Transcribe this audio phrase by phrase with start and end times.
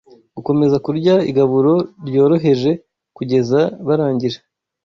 [0.35, 1.73] gukomeza kurya igaburo
[2.07, 2.71] ryoroheje
[3.17, 4.39] kugeza barangije